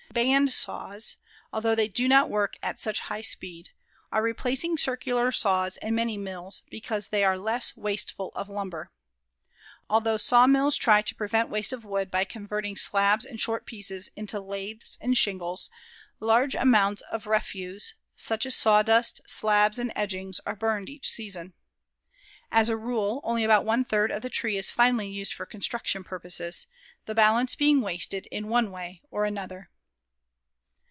Band 0.11 0.49
saws, 0.49 1.15
although 1.53 1.73
they 1.73 1.87
do 1.87 2.05
not 2.05 2.29
work 2.29 2.57
at 2.61 2.77
such 2.77 2.99
high 2.99 3.21
speed, 3.21 3.69
are 4.11 4.21
replacing 4.21 4.77
circular 4.77 5.31
saws 5.31 5.77
in 5.77 5.95
many 5.95 6.17
mills 6.17 6.63
because 6.69 7.07
they 7.07 7.23
are 7.23 7.37
less 7.37 7.77
wasteful 7.77 8.29
of 8.35 8.49
lumber. 8.49 8.91
Although 9.89 10.17
sawmills 10.17 10.75
try 10.75 11.01
to 11.01 11.15
prevent 11.15 11.47
waste 11.47 11.71
of 11.71 11.85
wood 11.85 12.11
by 12.11 12.25
converting 12.25 12.75
slabs 12.75 13.25
and 13.25 13.39
short 13.39 13.65
pieces 13.65 14.11
into 14.17 14.41
laths 14.41 14.97
and 14.99 15.17
shingles, 15.17 15.69
large 16.19 16.55
amounts 16.55 17.01
of 17.03 17.25
refuse, 17.25 17.93
such 18.13 18.45
as 18.45 18.53
sawdust, 18.53 19.21
slabs 19.29 19.79
and 19.79 19.93
edgings, 19.95 20.41
are 20.45 20.57
burned 20.57 20.89
each 20.89 21.09
season. 21.09 21.53
As 22.51 22.67
a 22.67 22.75
rule, 22.75 23.21
only 23.23 23.45
about 23.45 23.63
one 23.63 23.85
third 23.85 24.11
of 24.11 24.23
the 24.23 24.29
tree 24.29 24.57
is 24.57 24.69
finally 24.69 25.07
used 25.09 25.31
for 25.31 25.45
construction 25.45 26.03
purposes, 26.03 26.67
the 27.05 27.15
balance 27.15 27.55
being 27.55 27.79
wasted 27.79 28.25
in 28.27 28.49
one 28.49 28.71
way 28.71 29.01
or 29.09 29.23
another. 29.23 29.69